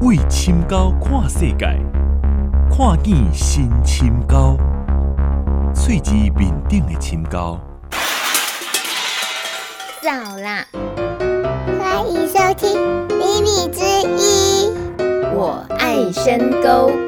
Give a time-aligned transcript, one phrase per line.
[0.00, 1.66] 为深沟看世界，
[2.70, 4.56] 看见新深沟，
[5.74, 7.58] 喙子面顶的深沟。
[10.00, 10.64] 早啦，
[11.80, 12.78] 欢迎收听
[13.16, 13.82] 《秘密之
[14.16, 14.70] 一》，
[15.34, 17.07] 我爱深沟。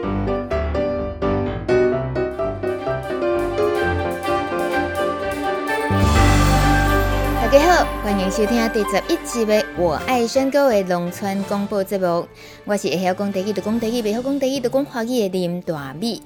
[7.53, 12.25] 大家好，欢迎收听第十一集的《我爱深沟》的农村广播节目。
[12.65, 16.23] 我是会晓讲台语就讲台语，袂晓讲台语就讲华语的林大美。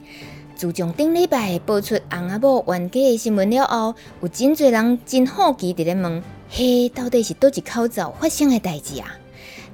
[0.55, 9.17] 自从顶礼拜播出红阿婆冤家的新闻了后，有真侪人真好奇伫咧问，嘿，到底是倒一口罩发生的代志啊？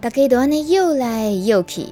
[0.00, 1.86] 大家都安尼摇来摇去，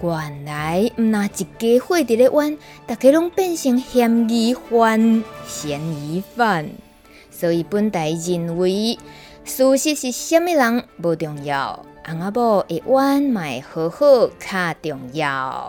[0.00, 2.56] 原来毋那一家伙伫咧冤，
[2.86, 6.70] 大家拢变成嫌疑犯、嫌疑犯。
[7.42, 8.96] 所以本台认为，
[9.44, 15.68] 事实是虾米人不重要，翁仔某会冤买好好较重要。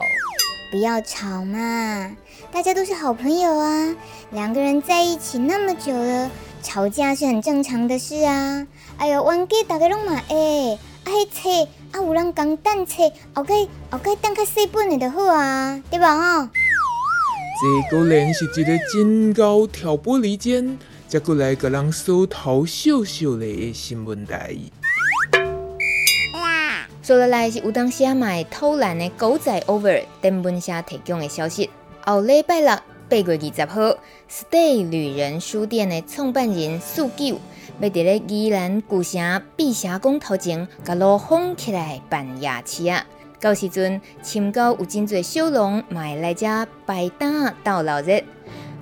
[0.72, 2.16] 不要吵嘛，
[2.52, 3.96] 大家都是好朋友啊，
[4.30, 6.30] 两个人在一起那么久了，
[6.62, 8.68] 吵架是很正常的事啊。
[8.98, 16.14] 哎呦，冤家大家拢嘛会，啊，迄册啊有人讲等册，后盖后盖等较细本的就好啊，对吧？
[16.14, 16.50] 哦，
[17.90, 20.78] 这个人是一个真高挑拨离间。
[21.14, 24.58] 再过来个人收头秀秀的新闻台。
[27.04, 31.70] 说了来是有当时买偷懒的狗仔 over 登本社提供的消息。
[32.04, 32.76] 后礼拜六
[33.08, 33.96] 八月二十号
[34.28, 37.40] ，stay 旅人书店的创办人素九
[37.80, 43.06] 要伫咧宜兰古城碧霞宫头前，甲路封起来办夜市啊！
[43.40, 48.20] 到时阵，深沟有真侪小农买来遮摆档斗闹热。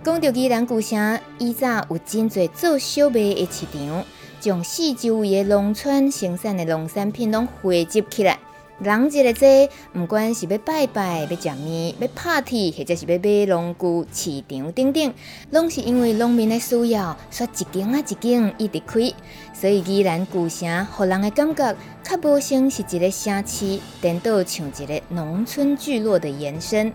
[0.04, 4.04] 讲到宜兰古城，以前有真侪做小卖的市场，
[4.40, 8.40] 将四周围的农村生产的农产品拢汇集起来。
[8.80, 15.14] 人一个多，不管是要拜拜、要食面、要 party，或者是要买农具、市场等等，
[15.52, 19.14] 拢是因为农民的需要，所以一间啊一间一直开。
[19.54, 26.92] 所以宜兰古城，互人的感觉，较无像是一个城市，颠倒像一个农村聚落的延伸。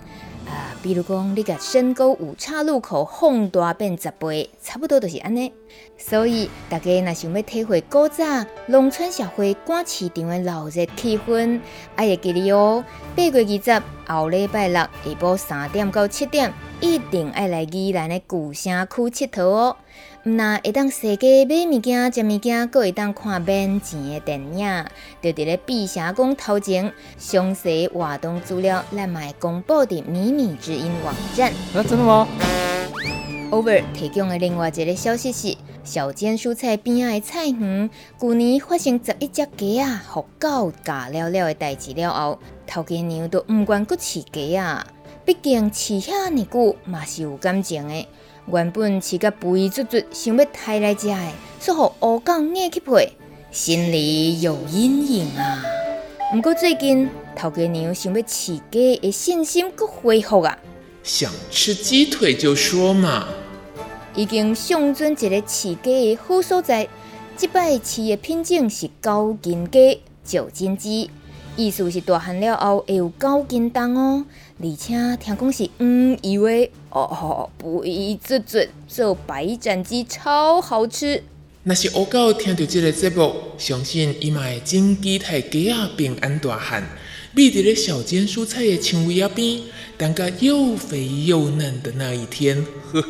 [0.47, 5.53] 啊，比如讲，你甲深沟五岔路口放大变十倍，差不多就是安尼。
[5.99, 8.25] 所以大家若想要体会古早
[8.67, 11.61] 农村社会赶市场的闹热气氛，
[11.97, 12.85] 爱会记得哦。
[13.17, 19.77] 八月二十后礼拜六下晡三点到七点，一定爱来宜兰的古城区佚佗哦。
[20.29, 24.85] 那会当踅街买物件、食物件，阁会当看免钱的电影，
[25.23, 26.93] 就伫咧碧霞宫头前。
[27.17, 31.53] 详细活动资料，咱嘛会公布伫迷你之音网站。
[31.73, 32.27] 啊，真的吗
[33.53, 37.89] ？Over 提供的另外一个消息是，小间蔬菜边仔的菜园，
[38.21, 44.85] 旧年发生十一只鸡啊，互狗咬了了的代志了后，头家娘都毋管阁饲鸡啊，
[45.25, 48.09] 毕竟饲遐尼久嘛是有感情的。
[48.53, 53.13] 原本饲甲肥嘟嘟，想要抬来食的，却互乌狗硬去配，
[53.51, 55.65] 心里有阴影啊。
[56.33, 60.57] 不过最近头家娘想要饲鸡的信心搁恢复啊。
[61.03, 63.27] 想吃鸡腿就说嘛。
[64.15, 66.89] 已经上准一个饲鸡的好所在，
[67.37, 71.11] 即摆饲的品种是高筋鸡、九斤鸡，
[71.57, 74.25] 意思是大汉了后会有高筋重哦。
[74.59, 77.51] 而且听讲是嗯，以为哦哦，
[77.83, 78.59] 肥嘟嘟
[78.89, 81.23] 做白斩鸡超好吃。
[81.65, 86.83] 那是我狗听到这个节目，相信伊嘛会真期待鸡仔平安大汉，
[87.35, 89.61] 覕伫咧小间蔬菜的呛味啊边，
[89.99, 92.65] 等个又肥又嫩的那一天。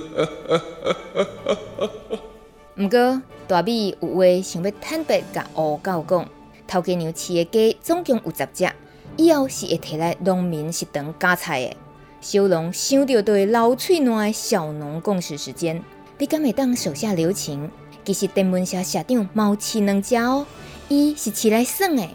[2.77, 6.29] 毋过大米有话想要坦白甲乌狗讲，
[6.67, 8.69] 头家娘饲的鸡总共有十只。
[9.17, 11.77] 以后是会摕来农民食堂加菜的。
[12.21, 15.83] 小农想到对老嘴暖的小农共识时间，
[16.19, 17.71] 你敢会当手下留情？
[18.05, 20.47] 其实电文社社长猫饲两只哦，
[20.89, 22.09] 伊是饲来耍的。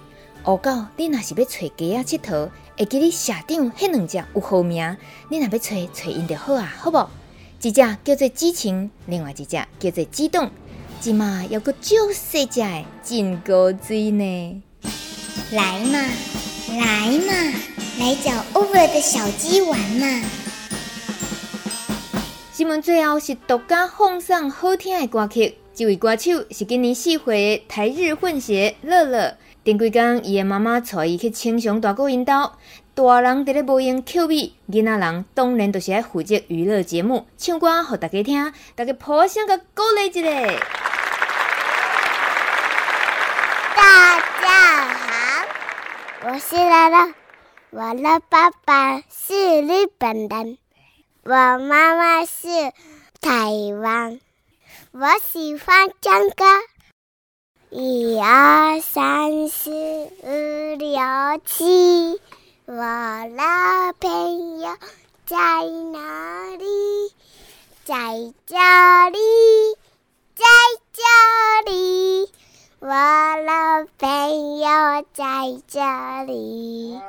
[0.45, 4.97] 乌狗，你若是要找鸡仔佚佗，会记你社长迄两只有好名，
[5.29, 6.97] 你若要找找因就好啊，好不？
[7.61, 10.49] 一只叫做激情，另外一只叫做激动，
[10.99, 14.63] 起码要个九岁只的真古锥呢。
[15.51, 15.99] 来嘛！
[16.77, 17.33] 来嘛，
[17.99, 20.21] 来找 Over 的小鸡玩嘛！
[22.53, 29.35] 新闻最后是独家奉上好听的歌曲，这位歌手是今年四岁的台日混血乐乐。
[29.65, 32.57] 前几天，伊的妈妈带伊去青雄大哥引导，
[32.95, 40.21] 大人在咧无闲口味，囡仔人当然都是爱负责娱乐节目，唱歌给大家听，大家拍声个鼓励一下。
[43.75, 45.45] 大家好。
[46.23, 47.15] 我是乐乐，
[47.71, 50.59] 我的爸爸是日本人，
[51.23, 52.47] 我妈妈是
[53.19, 53.51] 台
[53.81, 54.19] 湾。
[54.91, 56.45] 我喜欢唱歌，
[57.71, 61.01] 一二三四五六
[61.43, 62.21] 七。
[62.67, 64.77] 我的朋友
[65.25, 65.35] 在
[65.91, 67.15] 哪里？
[67.83, 68.55] 在这
[69.09, 69.19] 里，
[70.35, 70.45] 在
[70.93, 72.31] 这里。
[72.83, 75.79] 我的朋友在这
[76.25, 76.99] 里。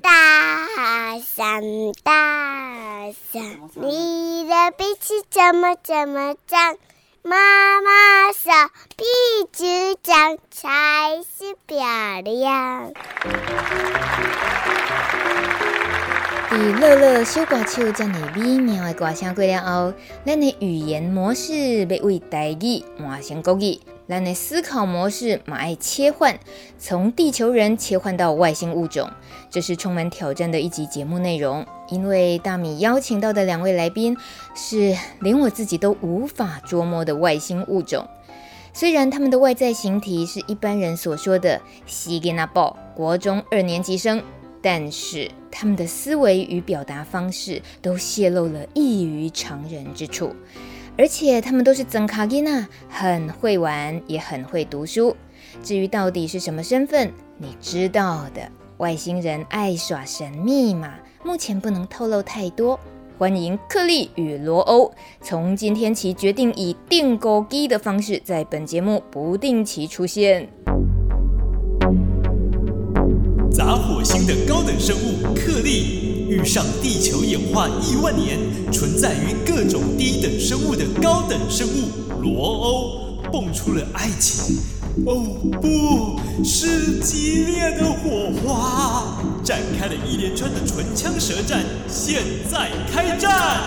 [0.00, 6.76] 大声大声，你的鼻子怎么这么脏？
[7.22, 8.52] 妈妈说，
[8.96, 9.04] 鼻
[9.52, 11.78] 子长才是漂
[12.24, 12.92] 亮。
[16.54, 19.94] 以乐乐小歌手这么美妙的歌声过了后，
[20.26, 26.38] 咱的语言模式要为台语换成国语，咱的思考模式嘛爱切换，
[26.78, 29.10] 从地球人切换到外星物种，
[29.48, 31.64] 这是充满挑战的一集节目内容。
[31.88, 34.14] 因为大米邀请到的两位来宾
[34.54, 38.06] 是连我自己都无法捉摸的外星物种，
[38.74, 44.22] 虽然他们的外在形体是一般人所说的“死囡仔宝”国中二年级生。
[44.62, 50.34] 但是他们的思维与表达方式都泄露了异于常人之处，
[50.96, 55.16] 而且他们都是曾卡吉娜，很会玩，也很会读书。
[55.62, 58.48] 至于到底是什么身份，你知道的，
[58.78, 60.94] 外星人爱耍神秘嘛，
[61.24, 62.78] 目前不能透露太多。
[63.18, 70.48] 欢迎克利与罗欧，从今天起决定以钉孤枝的方式在本节目不定期出现。
[73.52, 78.38] 杂火星的高等生物克利遇上地球演化亿万年
[78.72, 84.56] 存在于各种低等生物的高等生物罗欧，蹦出了爱情，
[85.04, 93.60] 哦不是激烈的火花，展开了一连串的唇枪舌战，现在开战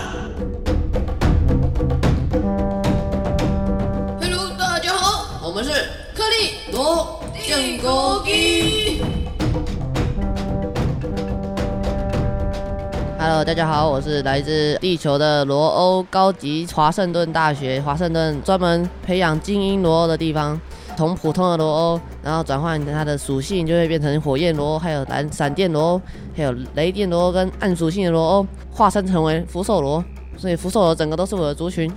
[4.19, 5.69] ！Hello，大家好，我们是
[6.15, 8.84] 克利罗钉孤枝。
[13.27, 20.61] Hello，大家好，我是来自地球的罗欧高级华盛顿大学，华盛顿专门培养精英罗欧的地方。
[20.95, 26.01] 从普通的罗欧，然后转换它的属性，就会变成火焰罗欧，还有蓝闪电罗欧，
[26.37, 30.05] 还有雷电罗欧跟暗属性的罗欧，化身成为福寿罗。
[30.37, 31.91] 所以福寿罗整个都是我的族群。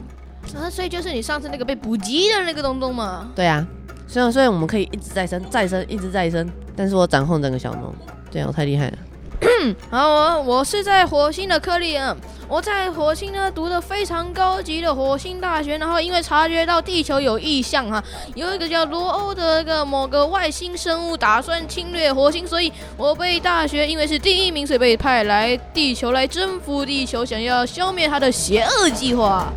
[0.56, 3.28] 啊，所以就是你上次那个被补给的那个东东嘛？
[3.34, 3.66] 对啊，
[4.06, 7.94] 虽然虽然我们可以一直再生，再生，一直再生，但是我掌控整个小农，
[8.30, 8.96] 这样我太厉害了。
[9.90, 12.16] 好，我我是在火星的克利恩，
[12.48, 18.02] 我在火星呢读的非常高级的火星大学，然后因为察觉到地球有异象哈，
[18.34, 29.52] 有一个叫罗欧的一个某个外星生物打算侵略火星，所以我被大学因为是第一名，所以被派来地球来征服地球，想要消灭他的邪恶计划。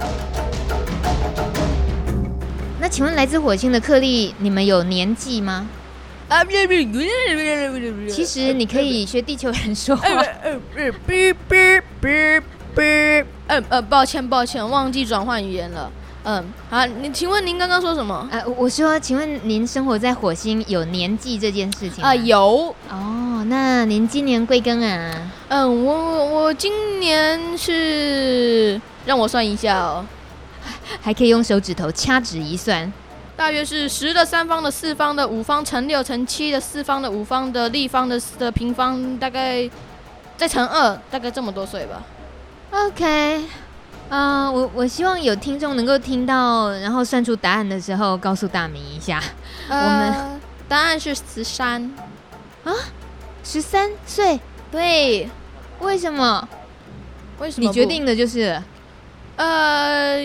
[2.80, 5.68] 那请问来自火星的克利，你们有年纪吗？
[8.10, 10.07] 其实你可以学地球人说话。
[10.44, 10.62] 嗯
[13.68, 15.92] 呃，抱歉抱歉，忘记转换语言了。
[16.24, 18.30] 嗯，好，你请问您刚刚说什么？
[18.31, 22.02] 呃，我说，请问您生活在火星有年纪这件事情？
[22.02, 22.73] 啊，有。
[22.90, 25.31] 哦，那您今年贵庚啊？
[25.50, 30.06] 嗯，我我今年是，让我算一下哦，
[31.02, 32.94] 还可以用手指头掐指一算。
[33.42, 39.68] 大约是十的三方的四方的五方乘六乘七的四方的五方的立方的的平方，大概
[40.38, 42.04] 再乘二，大概这么多岁吧。
[42.69, 43.44] OK，
[44.10, 49.19] 嗯、uh，我我希望有听众能够听到，然后算出答案的时候告诉大明一下。
[49.68, 51.92] Uh, 我们答案是十三
[52.64, 52.71] 啊，
[53.44, 54.40] 十三岁？
[54.71, 55.28] 对，
[55.80, 56.48] 为什么？
[57.40, 57.68] 为什么？
[57.68, 58.62] 你决定的就是？
[59.36, 60.18] 呃，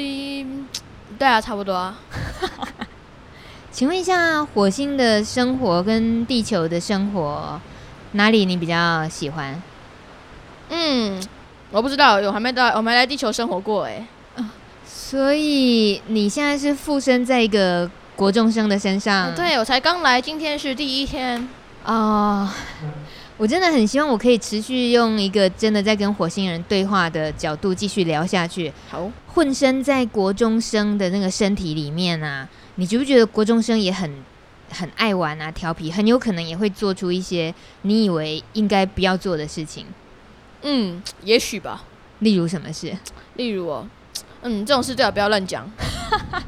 [1.19, 1.99] 对啊，差不多啊。
[3.76, 7.61] 请问一下，火星的生活跟地球的生活，
[8.12, 9.62] 哪里你比较喜欢？
[10.71, 11.23] 嗯，
[11.71, 14.06] 我不知道，我还没到，我没来地球生活过哎。
[14.87, 19.35] 所以你现在是附身在一个国中生的身上？
[19.35, 21.47] 对，我才刚来，今天是第一天。
[21.85, 22.49] 哦，
[23.37, 28.73] 我真的很希望我可以持续用一个真的在跟火星人对话的角度继续聊下去。
[28.88, 32.49] 好，混身在国中生的那个身体里面啊。
[32.76, 34.11] 你觉不觉得国中生也很
[34.71, 39.87] 很爱玩啊，调皮，很有可能也会做出一些你以为应该不要做的事情？
[40.62, 41.85] 嗯，也许吧。
[42.21, 42.97] 例如什么事？
[43.35, 43.87] 例如哦，
[44.42, 45.71] 嗯，这种事最好不要乱讲，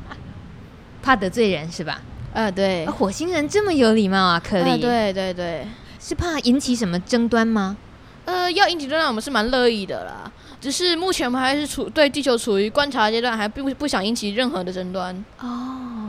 [1.02, 2.00] 怕得罪人是吧？
[2.35, 4.70] 啊，对，火星人这么有礼貌啊，克利。
[4.70, 5.66] 啊，对对对，
[6.00, 7.76] 是怕引起什么争端吗？
[8.25, 10.30] 呃，要引起争端，我们是蛮乐意的啦。
[10.61, 15.14] 只是目前我们还是处对地球处于观察阶段，还并不不想引起任何的争端。
[15.40, 16.08] 哦，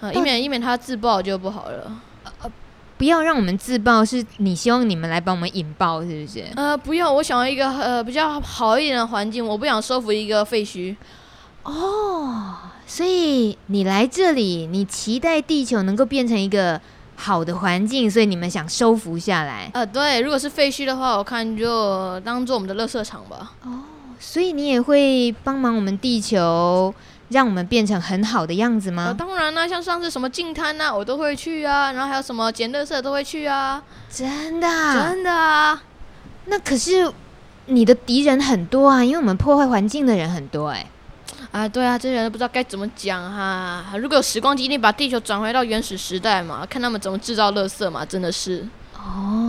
[0.00, 2.00] 啊，以免以免他自爆就不好了。
[2.42, 2.50] 呃，
[2.98, 6.44] 不要让我们自爆，是你希望你们来帮我们引爆，是不是？
[6.56, 10.96] 呃，不用，我想要一个呃比较好一点的环境，我不想收服一个废墟。
[11.62, 12.54] 哦，
[12.86, 16.80] 所以你来这里，你期待地球能够变成一个
[17.16, 19.70] 好的环境，所以你们想收服下来。
[19.74, 23.52] 呃，对，如果是废墟的话，我看就当做我们的垃圾场吧。
[23.64, 23.82] 哦，
[24.20, 26.94] 所以你也会帮忙我们地球，
[27.28, 29.06] 让我们变成很好的样子吗？
[29.08, 33.82] 呃、当然啦、啊，像上次什么净滩呐，我都会去啊，然后还有什么捡垃圾都会去啊。
[34.10, 34.68] 真的？
[34.94, 35.82] 真的啊？
[36.46, 37.12] 那可是
[37.66, 40.86] 你的敌人很多啊，因为我们破坏环境的人很多哎、欸。
[41.52, 43.84] 啊，对啊，这些人都不知道该怎么讲哈。
[43.98, 48.66] 如果有时光机，一定把地球转回到原始时代嘛，看他们怎么制造垃圾嘛，真的是。
[48.94, 49.45] 哦，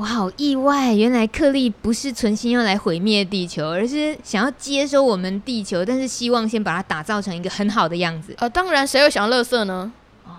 [0.00, 8.34] 我好意外，原来克利不是存心要来毁灭地球，而是想要接收我们地球，但是希望先把它打造成一个很好的样子。
[8.38, 9.92] 呃，当然，谁会想要垃圾呢？
[10.24, 10.32] 哦，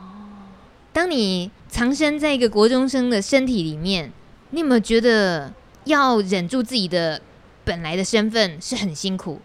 [0.91, 4.11] 当你藏身在一个国中生的身体里面，
[4.49, 5.53] 你有没有觉得
[5.83, 7.21] 要忍住自己的
[7.63, 9.39] 本来的身份是很辛苦？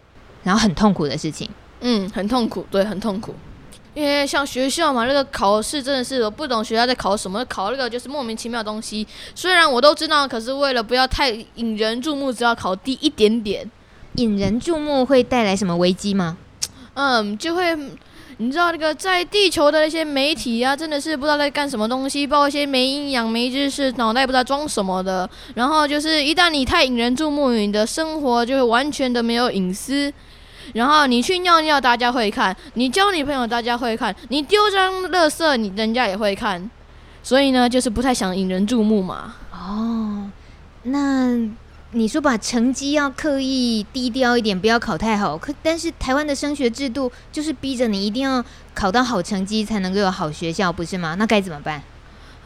[0.44, 3.34] 然后很痛苦的事情，嗯，很痛苦，对，很痛苦。
[3.96, 9.06] 因为像学校嘛，那个考试真的是我不懂学校在考什么，考那个就是莫名其妙的东西。
[9.34, 13.68] 虽然我都知道，可是为了不要太引人注目，只要考低一点点。
[14.16, 16.36] 引人注目会带来什么危机吗？
[16.92, 17.74] 嗯，就会，
[18.36, 25.26] 你知道那个在地球的那些媒体啊，真的是不知道在干什么东西，包括一些没营养、没知识、脑袋不知道装什么的。
[25.54, 30.12] 然后就是一旦你太引人注目，你的生活就会完全的没有隐私。
[30.74, 36.70] 然后你去尿尿，大家会看；你交女朋友，大家会看；你丢张垃圾，你人家也会看。
[37.22, 39.34] 所以呢，就是不太想引人注目嘛。
[39.52, 40.30] 哦，
[40.84, 41.36] 那
[41.92, 45.36] 你说把成绩要刻意低调一点，不要考太好。
[45.36, 48.44] 可但是台湾的升学制度就是逼着你一定要
[48.74, 51.16] 考到好成绩才能够有好学校，不是吗？
[51.18, 51.82] 那该怎么办？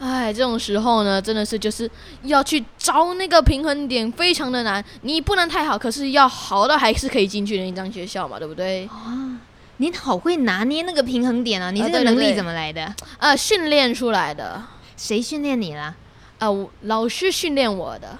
[0.01, 1.87] 哎，这种时候呢，真的是就是
[2.23, 4.83] 要去找那个平衡点，非常的难。
[5.03, 8.87] 你不能太好，可是要好到还是可以进去的一张学校嘛，对不对？
[8.87, 9.39] 啊，
[9.77, 11.69] 你好会拿捏那个平衡点啊！
[11.69, 12.83] 你这个能力怎么来的？
[12.83, 14.63] 啊，呃，训练出来的。
[14.97, 15.95] 谁训练你啦？
[16.39, 16.47] 啊，
[16.81, 18.17] 老师训练我的。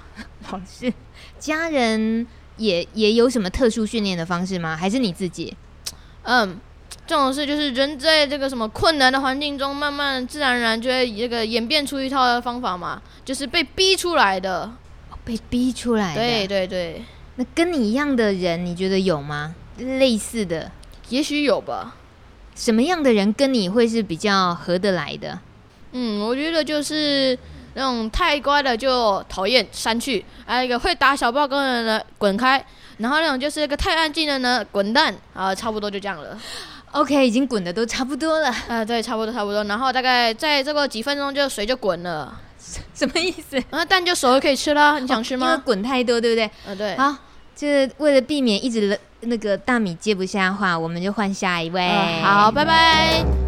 [0.51, 0.93] 老师，
[1.39, 4.77] 家人也也有什么特殊训练的方式吗？
[4.77, 5.57] 还是你自己？
[6.21, 6.59] 嗯。
[7.07, 14.71] 这种事就是人在这个什么困难的环境中，慢慢自然而然就会这个演变出一套的方法嘛，就是被逼出来的，
[15.09, 16.21] 哦、被逼出来的。
[16.21, 17.03] 对对对，
[17.35, 19.53] 那跟你一样的人，你觉得有吗？
[19.77, 20.71] 类似的，
[21.09, 21.95] 也许有吧。
[22.55, 25.37] 什么样的人跟你会是比较合得来的？
[25.91, 27.37] 嗯，我觉得就是
[27.73, 32.63] 那种太乖的就讨厌删去，还有一个会打小报告的人呢滚开，
[32.97, 36.37] 然后那种就是一个太安静的呢滚蛋啊，差不多就这样了。
[36.91, 38.49] OK，已经滚的都差不多了。
[38.49, 39.63] 啊、呃，对，差不多差不多。
[39.65, 42.37] 然后大概再这个几分钟，就水就滚了。
[42.93, 43.61] 什么意思？
[43.69, 44.99] 啊，蛋就熟了，可以吃了。
[44.99, 45.47] 你想吃吗？
[45.47, 46.45] 哦、因为滚太多，对不对？
[46.45, 46.95] 啊、呃，对。
[46.97, 47.15] 好，
[47.55, 51.81] 就是为了避免一直那个大米接不下话，我们就换下一位。
[51.81, 53.40] 呃、好，拜拜。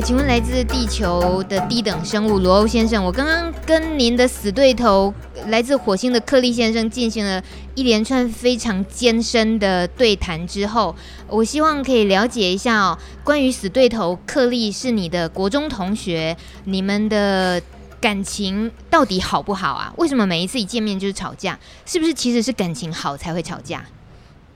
[0.00, 5.12] 请问来自地球的低等生物罗欧先生，我刚刚跟您的死对头
[5.48, 7.42] 来自火星的克利先生进行了
[7.74, 10.94] 一连串非常艰深的对谈之后，
[11.26, 17.60] 我希望可以了解一下哦，关于死对头克利是你的国中同学，你们的
[18.00, 19.92] 感情到底好不好啊？
[19.96, 21.58] 为什么每一次一见面就是吵架？
[21.84, 23.84] 是不是其实是感情好才会吵架？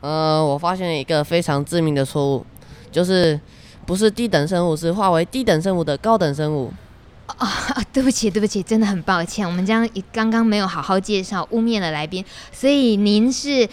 [0.01, 2.47] 呃，我发现了一个非常致命的错误，
[2.93, 3.39] 就是。
[3.85, 6.73] 不是低等生物，是化为低等生物的高等生物。
[7.27, 12.25] 啊、哦， 对不起，对不起，真的很抱歉，我们将刚刚没有好好介绍，污蔑了来宾。
[12.53, 13.67] 所以您是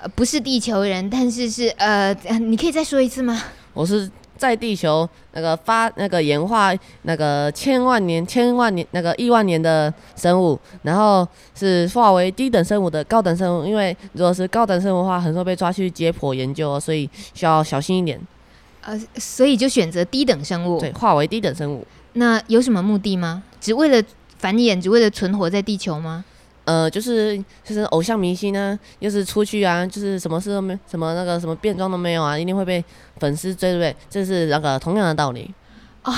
[0.00, 3.42] 呃不是地球人，但是是呃，你可以再说一次吗？
[3.72, 6.72] 我是在地球那个发那个演化
[7.02, 13.64] 那个千万年、千万年那个亿万年的生物，然后是化为低等生物的高等生物。
[13.64, 18.20] 因为如果是高等生物的话，很容易被抓去解剖研究，所以需要小心一点。
[18.84, 21.86] 呃，所以就选择低等生物，对，化为低等生物。
[22.14, 23.42] 那有什么目的吗？
[23.60, 24.02] 只为了
[24.38, 26.24] 繁衍，只为了存活在地球吗？
[26.66, 32.82] 呃，就是就是偶像明星呢，又是出去啊，就是什么事都没，什么那个什么变装都没有啊，一定会被
[33.18, 33.96] 粉丝追，对不对？
[34.08, 35.52] 这是那个同样的道理。
[36.04, 36.14] 哦，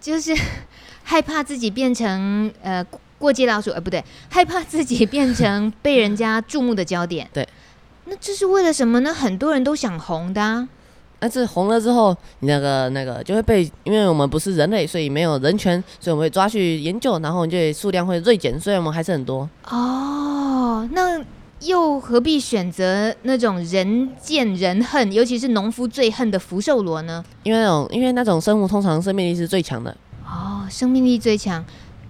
[0.00, 0.34] 就是
[1.02, 2.84] 害怕自己变成呃
[3.18, 7.28] 过街老鼠，呃不对，害怕自己变成被人家注目的焦点。
[7.32, 7.46] 对，
[8.06, 9.12] 那这是为了什么呢？
[9.12, 10.68] 很多人都想红的啊。
[11.20, 19.48] 但是红了之后，你那个那个就会被，因为我们不是人类，所以没有人权，所以我们会抓去研究，然后就数量会锐减，所以我们还是很多。
[19.68, 21.22] 哦，那
[21.60, 27.22] 又何必选择那种人见人恨，尤其是农夫最恨的福寿螺呢？
[27.42, 29.94] 因为那种，因为那种生物通常生命力是最强的。
[30.24, 31.62] 哦，生命力最强，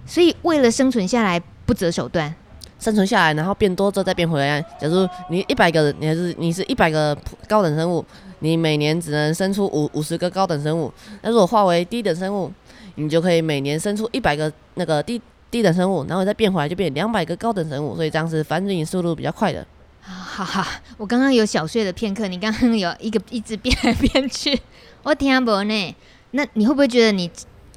[0.05, 2.33] 所以为了生存下来不择手段。
[2.79, 4.59] 生存下来，然后变多之后再变回来。
[4.79, 7.15] 假如你一百个，你还是你是一百个
[7.47, 8.03] 高等生物，
[8.41, 10.93] 你每年只能生出五五十个高等生物。
[11.21, 12.51] 那如果化为低等生物，
[12.95, 15.19] 你就可以每年生出一百个那个低
[15.49, 17.95] 低等生物，然后再变回来就变两百个高等生物。
[17.95, 19.65] 所以这样是繁殖你速度比较快的。
[20.01, 20.67] 哈哈，
[20.97, 24.59] 我刚刚有小睡了片刻，你刚刚有一个一直变来变去，
[25.03, 25.95] 我听不呢。
[26.31, 27.31] 那你会不会觉得你？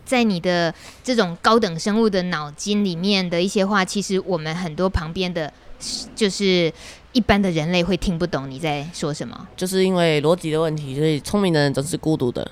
[0.07, 5.51] 在你的这种高等生物的脑筋里面的一些话，其实我们很多旁边的，
[6.15, 6.71] 就是
[7.15, 9.49] 一般的人类会听不懂你在说什么。
[9.57, 12.47] 就是因为逻辑的问题，所以聪明的人总是孤独的。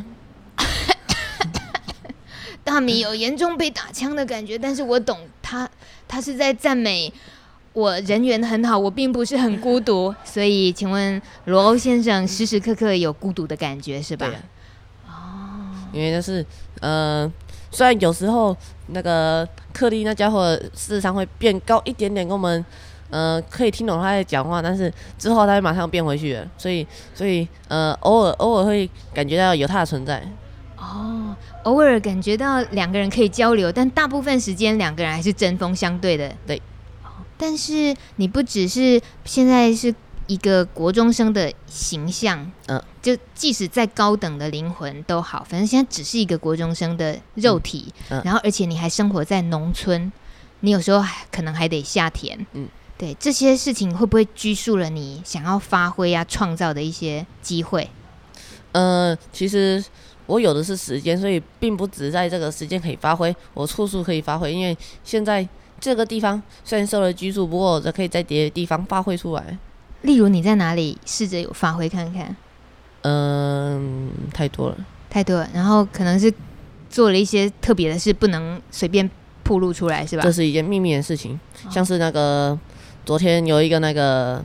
[2.64, 5.68] 大米有严重被打枪的感觉，但是我懂他，
[6.08, 7.12] 他是在赞美
[7.74, 10.14] 我人缘很好，我并不是很孤独。
[10.24, 14.30] 所以，请问罗欧先生时时刻刻有孤独的感觉是吧？
[15.06, 16.46] 哦，因为就是
[16.80, 17.30] 呃。
[17.74, 18.54] 虽然有时候
[18.88, 22.62] 那个克利那家伙事实上会变高一点点，跟我们
[23.12, 30.20] 呃可以听懂他在讲话，但是之后他会马上变回去了，所以所以呃偶尔偶尔会感觉到有他的存在。
[30.76, 36.34] 哦，偶尔感觉到两个人可以交流，但大部分时间两个人还是针锋相对的。
[36.44, 36.60] 对。
[37.38, 39.94] 但是你不只是现在是。
[40.28, 50.10] 一个国中生的形象，嗯，就即使再高等的灵魂都好，反正现在只是一个国中生的肉体，嗯嗯、然后而且你还生活在农村，
[50.60, 57.88] 你有时候还可能还得下田，嗯，对，这些事情会不会拘束了你想要发挥啊、创造的一些机会？
[58.72, 59.84] 呃，其实
[60.26, 65.46] 我有的是时间，所以并不只在这个时间可以发挥，我处处可以发挥，因为现在
[65.80, 69.58] 这个地方虽然受了拘束，不过我可以在别的地方发挥出来。
[70.02, 72.36] 例如你在哪里试着有发挥看看？
[73.02, 74.76] 嗯，太多了，
[75.10, 75.48] 太多了。
[75.52, 76.32] 然后可能是
[76.88, 79.08] 做了一些特别的事，不能随便
[79.42, 80.22] 暴露出来，是吧？
[80.22, 82.56] 这是一件秘密的事情，哦、像是那个
[83.04, 84.44] 昨天有一个那个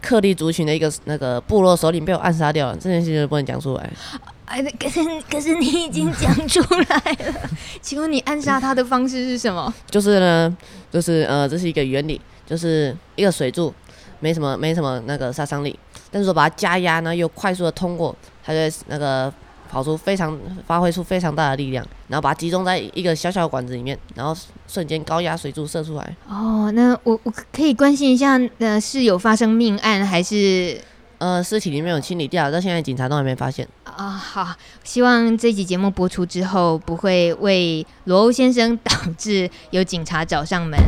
[0.00, 3.90] 克利族群的一个那个部落首领被我暗杀掉了，这件事情不能讲出来。
[4.46, 7.50] 哎，可是可是你已经讲出来了，
[7.82, 9.72] 请问你暗杀他的方式是什么？
[9.90, 10.56] 就是呢，
[10.90, 13.74] 就是呃，这是一个原理，就是一个水柱。
[14.18, 15.78] 没什么，没什么那个杀伤力，
[16.10, 19.30] 但是说把它加压呢，又快速的通过，它就那个
[19.70, 24.34] 跑出非常发挥出非常大的力量，然后把它集中在一个小小的管子里面，然后
[24.66, 26.16] 瞬间高压水柱射出来。
[26.28, 30.80] 哦，那我我可以关心一下，呃，是有发生命案还是？
[31.18, 33.66] 呃，尸体里面有清理掉，到现在警察都还没发现。
[33.84, 40.78] 啊、哦，好，希望这集节目播出之后，不会为罗欧先生导致有警察找上门。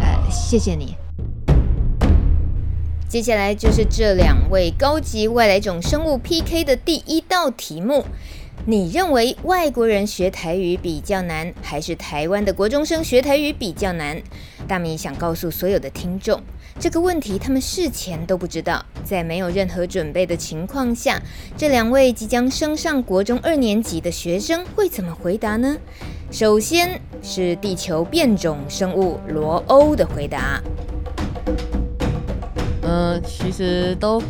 [0.00, 1.07] 呃，谢谢你。
[3.08, 8.04] 接下来就是这两位高级外来种生物 PK 的第一道题目。
[8.66, 14.22] 你认为外国人学台语比较难，还是台湾的国中生学台语比较难？
[14.66, 16.38] 大米想告诉所有的听众，
[16.78, 18.84] 这个问题他们事前都不知道。
[19.04, 21.18] 在没有任何准备的情况下，
[21.56, 25.78] 这两位即将升上国中二年级的学生会怎么回答呢？
[26.30, 30.62] 首先是地球变种生物罗欧的回答。
[32.88, 34.22] 嗯、其实都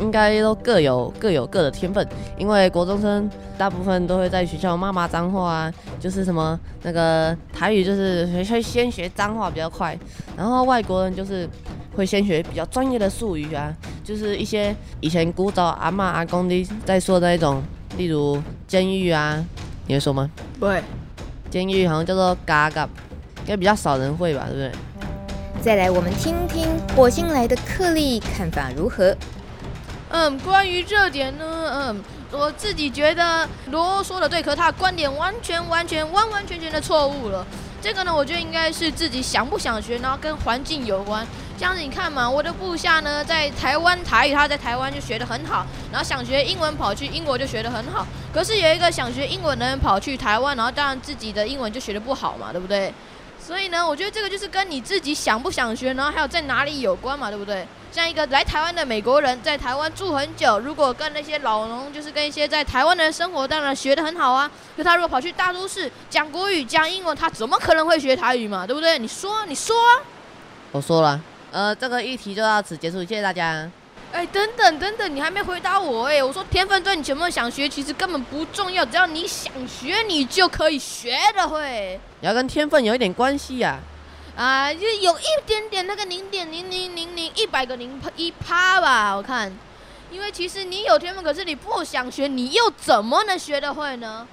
[0.00, 2.06] 应该都各有各有各的天分，
[2.38, 9.98] 因为国中生大部分都会在学校骂骂脏话啊，就是什么那个台语就是会先学脏话比较快，
[10.36, 11.48] 然后外国人就是
[11.96, 17.62] 会先学比较专业的术语啊，就是一些以前古早阿嬷阿公的在说的那种，
[17.96, 19.44] 例如监狱啊，
[19.86, 20.30] 你会说吗？
[20.60, 20.82] 不会，
[21.50, 22.88] 监狱好像叫做嘎嘎，
[23.40, 24.72] 应该比较少人会吧，对不对？
[25.66, 29.16] 再来，我们听听火星来的克利看法如何？
[30.10, 37.44] 嗯，关于这点呢，嗯，我自己觉得罗说的对，可他的观点完全、完全、完完全全的错误了。
[37.82, 41.26] 这个呢，我觉得应该是自己想不想学，然后跟环境有关。
[41.58, 48.06] 这样子你看嘛，我的部下呢，在台湾台语，他在台湾就学得很好，然后想学英文跑去英国就学得很好。
[48.32, 52.94] 可是有一个想学英文的人跑去台湾，然后当然自己的英文就学得不好嘛，对不对？
[53.46, 57.64] 所以呢，我觉得这个就是跟你自己想不想学，然后还有在哪里有关嘛，对不对？
[57.92, 64.50] 像一个来台湾的美国人，在台湾住很久，如果跟那些老农，就是跟一些在台湾的人生活，当然学得很好啊。
[64.76, 68.98] 就他如果跑去大都市讲国语、讲英文，他怎么可能会学台语嘛，对不对？
[68.98, 69.76] 你说，你说。
[70.72, 71.20] 我说了，
[71.52, 73.70] 呃，这个议题就到此结束，谢谢大家。
[74.12, 76.22] 哎，等等等等，你还没回答我哎！
[76.24, 82.00] 我说天分对你有没有想学，其实根本不重要，只要你想学，你就可以学得会。
[82.22, 83.78] 要跟天分有一点关系呀？
[84.34, 89.52] 啊，就有一点点那个零点零零零零一百个零一趴吧，我看。
[90.10, 94.26] 因为其实你有天分，可是你不想学，你又怎么能学得会呢？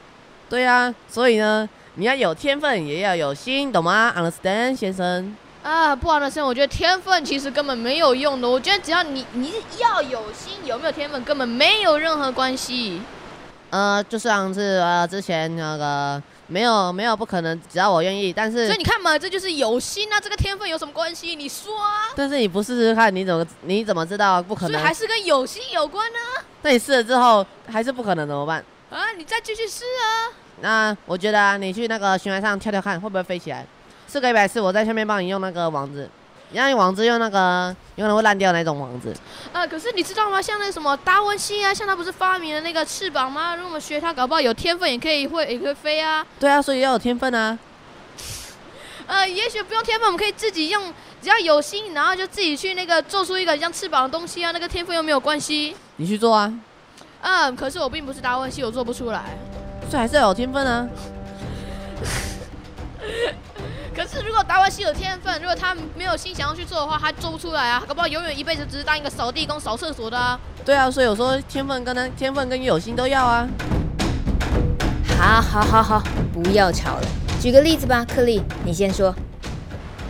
[0.50, 5.36] 对呀，所以呢，你要有天分，也要有心，懂吗？Understand，先生。
[5.64, 8.50] 啊，不好的生，我觉得天分其实根本没有用的。
[8.50, 13.02] 我觉得只要你你要有心，有没有天分根本没有任何关系。
[13.70, 18.34] 呃，就像是呃之前那个没有没有不可能，只要我愿意。
[18.34, 21.34] 但是所以你看嘛，这就是有心啊，这个天分有什么关系？
[21.34, 22.10] 你说啊。
[22.14, 24.72] 但是你不试试看，你怎么你怎么知道不可能？
[24.74, 26.20] 所以还是跟有心有关呢。
[26.62, 28.64] 那你试了之后还是不可能怎么办？
[28.90, 30.28] 啊，你再继续试啊。
[30.60, 33.66] 那我觉得啊，你去那个悬崖上跳跳看，会不会飞起来？
[34.14, 36.08] 四个一百四，我在下面帮你用那个网子，
[36.52, 39.12] 你让你网子用那个有可能会烂掉的那种网子。
[39.52, 40.40] 呃，可是你知道吗？
[40.40, 43.56] 像那什么达文西啊，像他不是发明了那个翅膀吗？
[43.56, 46.24] 如果我们学他，搞不好有天分也可以会也可以飞啊。
[46.40, 47.58] 对啊，所以要有天分啊。
[49.08, 54.52] 呃，也许不用天分，我们可以自己用，只要有心，然后就自己去那个做出一个像翅膀的东西啊。
[54.52, 55.76] 那个天分又没有关系。
[55.96, 56.54] 你去做啊。
[57.22, 59.36] 嗯，可是我并不是达文西，我做不出来。
[59.90, 60.88] 所以还是要有天分啊。
[63.96, 67.84] 可是，如果达文西有天分，如果他没有心想要去做的话，他做不出来啊！
[67.88, 70.40] 搞不好永远一辈子只是当一个扫地工、扫厕所的啊。
[70.66, 73.48] 对啊，所以我说天分跟他天分跟有心都要啊。
[75.18, 76.04] 好，好，好，好，
[76.34, 77.08] 不要吵了。
[77.40, 79.14] 举个例子吧，克利，你先说。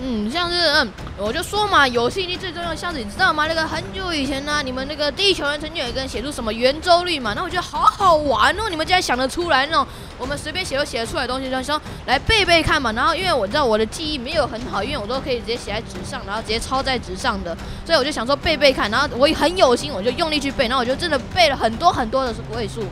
[0.01, 2.69] 嗯，像是嗯，我就说嘛，有吸引力最重要。
[2.71, 3.45] 的箱子你知道吗？
[3.47, 7.33] 那个很久以前呢、啊，你们那个地球人曾经有一个人写出什么圆周率嘛？
[7.35, 9.85] 那我觉得好好玩哦，你们竟然想得出来那种
[10.17, 12.91] 我们随便写都写得出来的东西，就说来背背看嘛。
[12.93, 18.89] 然后因为我知道我的记忆没有很好，因为我都可以直接写在纸上，然后直接抄在纸上的，所以我就想说背背看。
[18.89, 22.83] 然后我也很有心，我就用力去背，然后我就真的背了很多很多的位数。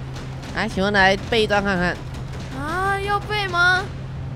[0.55, 1.97] 来，请问来背一段看看。
[2.59, 3.83] 啊，要背吗？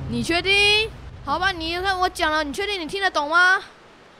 [0.09, 0.89] 你确定？
[1.23, 3.59] 好吧，你看我讲了，你确定你听得懂吗？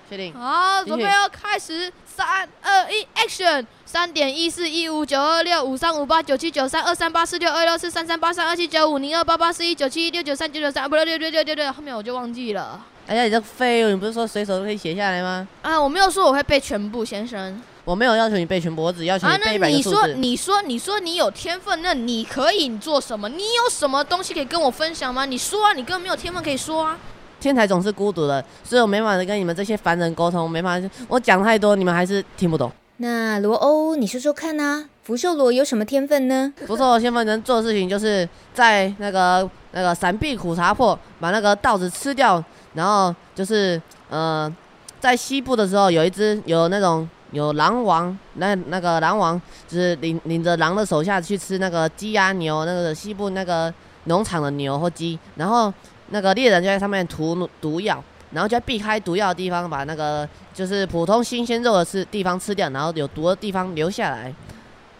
[0.10, 0.34] 确定。
[0.34, 3.66] 好，准备要开始，三二一，Action！
[3.86, 12.84] 三点一四一五九二六五三五八九七九三二三八四六二六四三三八三二七九五零二八八四一九七一六九三九九三，不对，对对对对对，后面我就忘记了。
[13.08, 15.48] 哎呀，你这废物，你不是说随手都可以写下来吗？
[15.62, 17.62] 啊，我没有说我会背全部，先生。
[17.86, 19.96] 我没有要求你背全部，我只要求你背一百个数字。
[19.96, 23.30] 啊，那你说，你说，你说你有天分，那你可以做什么？
[23.30, 25.26] 你有什么东西可以跟我分享吗？
[25.26, 26.98] 你说啊，你根本没有天分可以说啊。
[27.46, 32.72] 天才总是孤独的，所以我没办法跟你们这些凡人沟通，没办法，我讲太多，你们还是听不懂。
[32.98, 36.52] 那罗欧，你说说看啊，福寿螺有什么天分呢？
[36.66, 43.80] 福寿螺天分能做的事情，就是在那个那个闪避苦茶破，把那个稻子吃掉，然后就是
[44.10, 44.52] 呃，
[45.00, 47.08] 在西部的时候有一只有那种。
[47.32, 53.74] 有狼王，那那个狼王就是领领着狼的手下去吃那个鸡鸭牛，那个西部那个
[54.06, 55.74] 农场的牛或鸡，然后
[56.10, 64.34] 那个猎人就在上面涂毒药，然后就要避开毒药的地方，把那个就是普通新鲜肉的吃地方吃掉，然后有毒的地方留下来，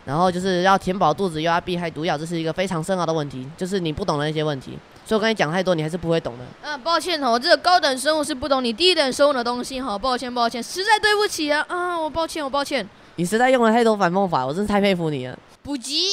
[0.06, 4.78] 然后就是要填饱肚子，又要避开毒药，这是一个非常深奥的问题，就是你不懂的那些问题。
[5.08, 6.44] 所以我跟你讲太多，你还是不会懂的。
[6.64, 12.88] 嗯、啊，抱歉哈，我这个高等生物是不懂你低等生物的东西哈，抱歉抱歉，实在对不起啊啊，我抱歉我抱歉。
[13.18, 15.38] 你实在用了太多反讽法，我真是太佩服你了。
[15.62, 16.08] 不急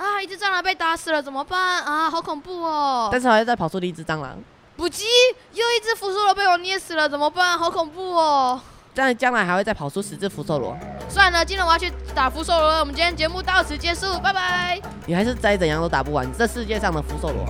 [0.00, 2.08] 啊，一只蟑螂被打死了怎么办啊？
[2.08, 3.10] 好恐怖哦！
[3.12, 4.34] 但是还要再跑出了一只蟑螂。
[4.74, 5.04] 不急，
[5.52, 7.58] 又一只福寿螺被我捏死了怎么办？
[7.58, 8.58] 好恐怖哦！
[8.94, 10.74] 这样将来还会再跑出十只福寿螺。
[11.06, 12.80] 算了，今天我要去打福寿螺了。
[12.80, 14.80] 我们今天节目到此结束，拜拜。
[15.04, 17.44] 你还是再怎样都打不完这世界上的福寿螺。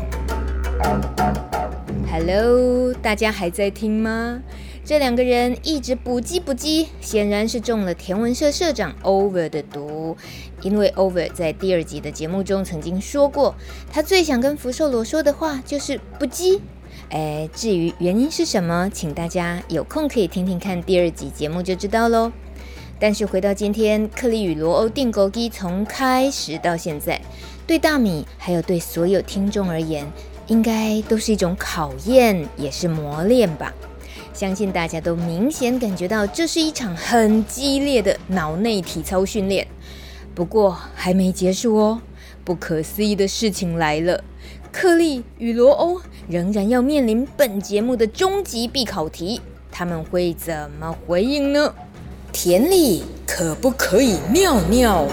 [2.11, 4.41] Hello，大家还在听吗？
[4.83, 10.17] 这两个人一直不叽不叽，显然是中了田文社社长 Over 的毒。
[10.63, 13.55] 因为 Over 在第二集的节目中曾经说过，
[13.93, 16.61] 他最想跟福寿螺说的话就是不羁。
[17.11, 22.31] 哎，至于原因是什么，请大家有空可以听听看第二集节目就知道喽。
[22.99, 27.21] 但是回到今天，克利与罗欧订购机从开始到现在，
[27.67, 30.07] 对大米还有对所有听众而言，
[30.47, 33.73] 应该都是一种考验，也是磨练吧。
[34.35, 39.67] 相信大家都明显感觉到，这是一场很激烈的脑内体操训练。
[40.41, 42.01] 不过还没结束哦，
[42.45, 44.25] 不可思议的事情来了，
[44.73, 46.01] 克利与罗欧
[46.31, 51.75] 仍然要面临本节目的终极必考题，他们会怎么回应呢？
[52.33, 55.07] 田里可不可以尿尿？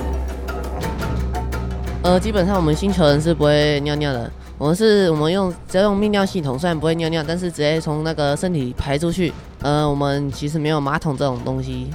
[2.03, 4.31] 呃，基本上我们星球人是不会尿尿的。
[4.57, 9.33] 我们是，我们用只要用泌尿系统，虽然不会尿尿，但是直接从那个身体排出去。
[9.61, 11.89] 呃，我们其实没有马桶这种东西。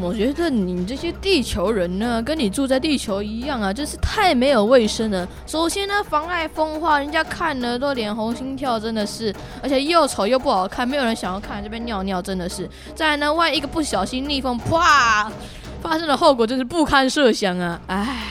[0.00, 5.26] 我觉得你这些地球人呢，跟你住在地球一样啊，真是太没有卫生了。
[5.46, 12.68] 首先呢，妨碍风化，人家看了都脸红心跳，真的是，而且又丑又不好看，没有人想要看这边尿尿，真的是。
[12.94, 15.30] 再来呢，万一一个不小心逆风，啪，
[15.80, 17.80] 发生的后果真是不堪设想啊！
[17.86, 18.24] 唉，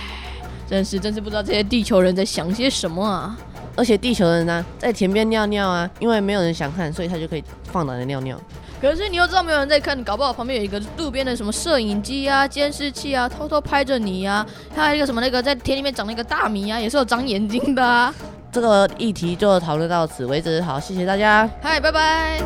[0.68, 3.38] 真是真是不知道这些地球人在想些什么啊！
[3.76, 8.40] 而且地球人呢，在田边尿尿啊，因为没有人想看，所以他就可以放胆的尿尿。
[8.84, 14.46] 可是你又知道没有人在看，你搞不好旁边有一个路边的什么摄影机啊、监视器啊，偷偷拍着你啊。
[14.76, 18.14] 还有一个什么那个在田里面长了一个大米啊，也是有长眼睛的啊。
[18.52, 22.42] 这个议题就讨论到此为止，好，谢谢大家，嗨，拜拜。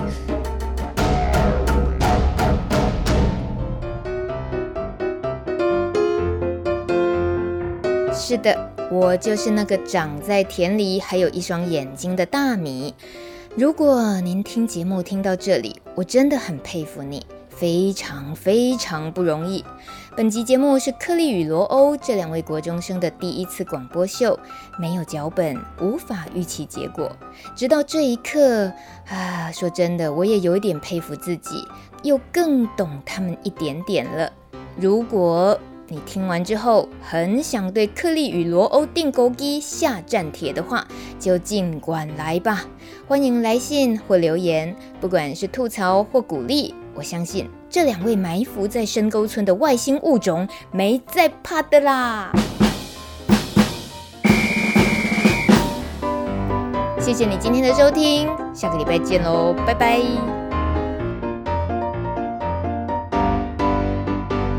[8.13, 8.55] 是的，
[8.91, 12.93] 我就是那个长在田里还有一双眼睛的大米。
[13.57, 19.65] 如果您听节目听到这里，我真的很佩服你，非常非常不容易。
[20.15, 24.39] 本集节目是克利与罗欧这两位国中生的第一次广播秀，
[24.77, 27.11] 没有脚本，无法预期结果。
[27.55, 28.71] 直到这一刻
[29.07, 31.67] 啊，说真的，我也有一点佩服自己，
[32.03, 34.31] 又更懂他们一点点了。
[34.79, 35.59] 如果
[35.89, 40.85] 你听完之后很想对克利与罗欧钉孤枝下战帖的话，
[41.17, 42.65] 就尽管来吧。
[43.07, 52.33] 欢迎来信或留言，不管是吐槽或鼓励，我相信这两位埋伏在深沟村的外星物种没在怕的啦。
[56.99, 60.36] 谢谢你今天的收听，下个礼拜见喽，拜拜。